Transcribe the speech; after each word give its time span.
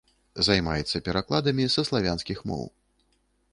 Займаецца 0.47 1.01
перакладамі 1.09 1.63
са 1.75 1.81
славянскіх 1.91 2.43
моў. 2.53 2.67